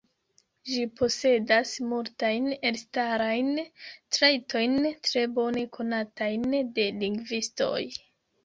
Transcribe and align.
Ĝi 0.67 0.77
posedas 0.99 1.73
multajn 1.89 2.47
elstarajn 2.71 3.51
trajtojn 4.17 4.75
tre 5.11 5.27
bone 5.37 5.67
konatajn 5.79 6.49
de 6.81 6.89
lingvistoj. 7.05 7.81